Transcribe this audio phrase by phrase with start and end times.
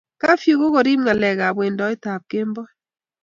[0.21, 2.71] kafyu ko kigorib ngalek ab ke wendat eng kemboi